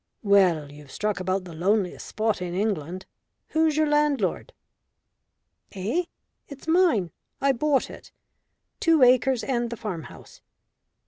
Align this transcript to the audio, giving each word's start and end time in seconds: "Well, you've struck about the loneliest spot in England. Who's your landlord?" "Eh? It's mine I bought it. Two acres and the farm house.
"Well, 0.23 0.71
you've 0.71 0.89
struck 0.89 1.19
about 1.19 1.43
the 1.43 1.53
loneliest 1.53 2.07
spot 2.07 2.41
in 2.41 2.55
England. 2.55 3.05
Who's 3.49 3.77
your 3.77 3.85
landlord?" 3.87 4.51
"Eh? 5.73 6.05
It's 6.47 6.67
mine 6.67 7.11
I 7.39 7.51
bought 7.51 7.87
it. 7.91 8.11
Two 8.79 9.03
acres 9.03 9.43
and 9.43 9.69
the 9.69 9.77
farm 9.77 10.05
house. 10.05 10.41